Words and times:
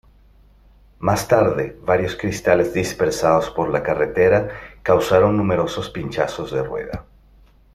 Más 0.97 1.27
tarde, 1.27 1.77
varios 1.83 2.15
cristales 2.15 2.73
dispersados 2.73 3.51
por 3.51 3.69
la 3.69 3.83
carretera 3.83 4.49
causaron 4.81 5.37
numerosos 5.37 5.91
pinchazos 5.91 6.49
de 6.51 6.63
rueda. 6.63 7.05